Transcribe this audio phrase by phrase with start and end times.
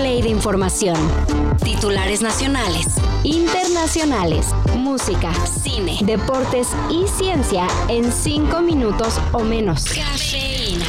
[0.00, 0.96] play de información.
[1.62, 2.86] Titulares nacionales,
[3.22, 9.84] internacionales, música, cine, deportes y ciencia en 5 minutos o menos.
[9.84, 10.86] Cafeína.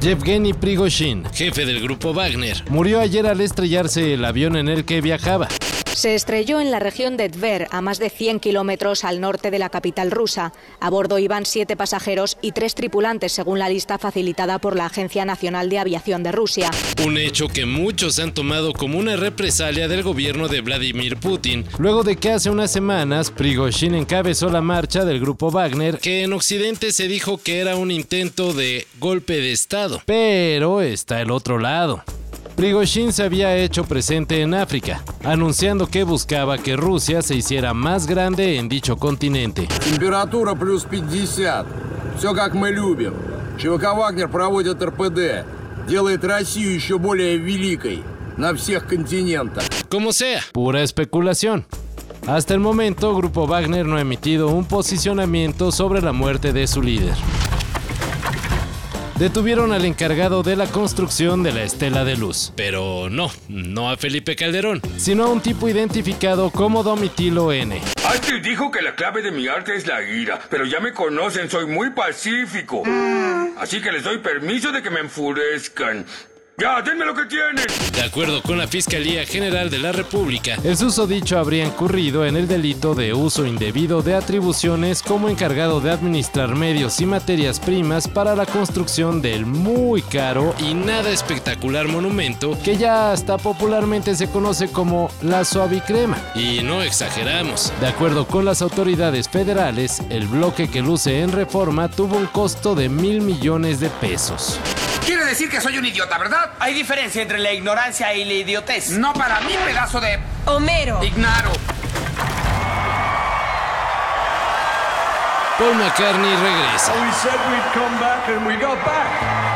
[0.00, 5.00] Yevgeny Prigozhin, jefe del grupo Wagner, murió ayer al estrellarse el avión en el que
[5.00, 5.48] viajaba.
[5.96, 9.58] Se estrelló en la región de Tver, a más de 100 kilómetros al norte de
[9.58, 10.52] la capital rusa.
[10.78, 15.24] A bordo iban siete pasajeros y tres tripulantes, según la lista facilitada por la Agencia
[15.24, 16.70] Nacional de Aviación de Rusia.
[17.02, 22.02] Un hecho que muchos han tomado como una represalia del gobierno de Vladimir Putin, luego
[22.02, 26.92] de que hace unas semanas Prigozhin encabezó la marcha del grupo Wagner, que en Occidente
[26.92, 30.02] se dijo que era un intento de golpe de Estado.
[30.04, 32.04] Pero está el otro lado.
[32.55, 38.05] Prigozhin se había hecho presente en África, anunciando que buscaba que Rusia se hiciera más
[38.05, 39.67] grande en dicho continente.
[39.83, 41.65] Температура плюс 50.
[42.17, 43.13] Все как мы любим.
[43.57, 45.45] ЧВК «Вагнер» проводит РПД.
[45.87, 48.03] Делает Россию еще более великой
[48.37, 49.63] на всех континентах.
[49.89, 51.65] Como sea, pura especulación.
[52.27, 56.81] Hasta el momento, Grupo Wagner no ha emitido un posicionamiento sobre la muerte de su
[56.83, 57.15] líder
[59.18, 62.52] detuvieron al encargado de la construcción de la estela de luz.
[62.56, 67.80] Pero no, no a Felipe Calderón, sino a un tipo identificado como Domitilo N.
[68.08, 71.50] Antes dijo que la clave de mi arte es la ira, pero ya me conocen,
[71.50, 72.82] soy muy pacífico.
[73.58, 76.06] Así que les doy permiso de que me enfurezcan.
[76.58, 77.66] ¡Ya, lo que tienen!
[77.92, 82.48] De acuerdo con la Fiscalía General de la República, el susodicho habría incurrido en el
[82.48, 88.34] delito de uso indebido de atribuciones como encargado de administrar medios y materias primas para
[88.34, 94.68] la construcción del muy caro y nada espectacular monumento que ya hasta popularmente se conoce
[94.68, 96.16] como la suavicrema.
[96.34, 97.70] Y no exageramos.
[97.82, 102.74] De acuerdo con las autoridades federales, el bloque que luce en reforma tuvo un costo
[102.74, 104.58] de mil millones de pesos.
[105.26, 106.52] Quiere decir que soy un idiota, ¿verdad?
[106.60, 108.90] Hay diferencia entre la ignorancia y la idiotez.
[108.90, 110.20] No para mí, pedazo de...
[110.44, 111.02] Homero.
[111.02, 111.50] Ignaro.
[115.58, 116.92] Paul McCartney regresa.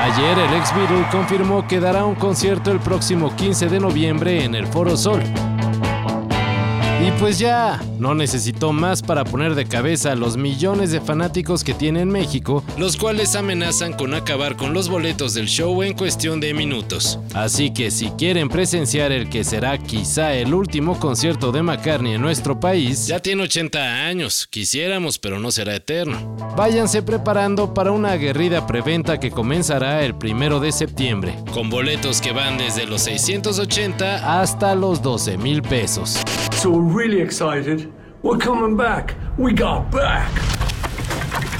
[0.00, 4.56] Ayer el ex Beatle confirmó que dará un concierto el próximo 15 de noviembre en
[4.56, 5.22] el Foro Sol.
[7.04, 11.64] Y pues ya, no necesitó más para poner de cabeza a los millones de fanáticos
[11.64, 15.94] que tiene en México, los cuales amenazan con acabar con los boletos del show en
[15.94, 17.18] cuestión de minutos.
[17.34, 22.22] Así que si quieren presenciar el que será quizá el último concierto de McCartney en
[22.22, 26.36] nuestro país, ya tiene 80 años, quisiéramos, pero no será eterno.
[26.56, 32.30] Váyanse preparando para una aguerrida preventa que comenzará el primero de septiembre, con boletos que
[32.30, 36.20] van desde los 680 hasta los 12 mil pesos.
[36.70, 37.90] Really excited.
[38.22, 39.14] We're coming back.
[39.36, 40.30] We got back.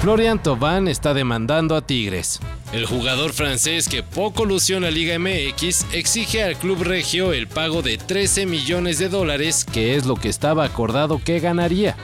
[0.00, 2.38] Florian Thauvin está demandando a Tigres.
[2.72, 7.46] El jugador francés que poco lució en la Liga MX exige al club regio el
[7.46, 11.96] pago de 13 millones de dólares, que es lo que estaba acordado que ganaría.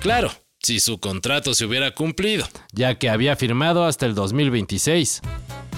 [0.00, 0.30] Claro,
[0.62, 5.20] si su contrato se hubiera cumplido, ya que había firmado hasta el 2026.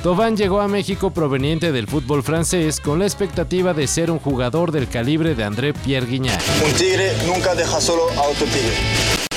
[0.03, 4.71] Thauvin llegó a México proveniente del fútbol francés con la expectativa de ser un jugador
[4.71, 6.41] del calibre de André Pierre Guignac.
[6.65, 8.75] Un tigre nunca deja solo a otro tigre.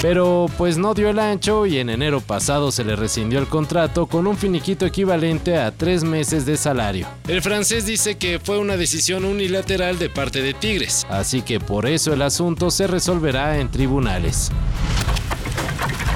[0.02, 4.08] Pero pues no dio el ancho y en enero pasado se le rescindió el contrato
[4.08, 7.06] con un finiquito equivalente a tres meses de salario.
[7.28, 11.86] El francés dice que fue una decisión unilateral de parte de Tigres, así que por
[11.86, 14.52] eso el asunto se resolverá en tribunales.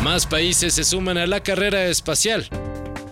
[0.02, 2.48] Más países se suman a la carrera espacial.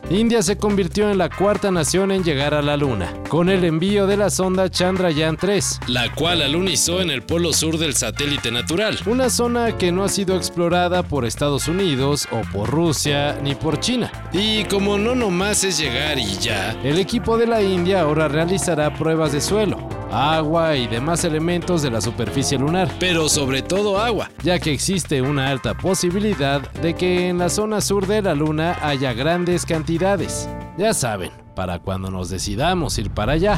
[0.09, 4.07] India se convirtió en la cuarta nación en llegar a la Luna, con el envío
[4.07, 8.99] de la sonda Chandrayaan 3, la cual alunizó en el polo sur del satélite natural,
[9.05, 13.79] una zona que no ha sido explorada por Estados Unidos o por Rusia ni por
[13.79, 14.11] China.
[14.33, 18.93] Y como no nomás es llegar y ya, el equipo de la India ahora realizará
[18.93, 19.80] pruebas de suelo,
[20.11, 25.21] agua y demás elementos de la superficie lunar, pero sobre todo agua, ya que existe
[25.21, 30.49] una alta posibilidad de que en la zona sur de la Luna haya grandes cantidades.
[30.77, 33.57] Ya saben, para cuando nos decidamos ir para allá.